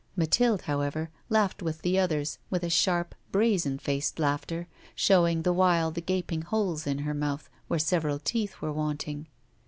[0.15, 5.91] Mathilde, however, laughed with the others, with a sharp, brazen faced laughter, showing the while
[5.91, 9.27] the gaping holes in her mouth, where several teeth were wanting.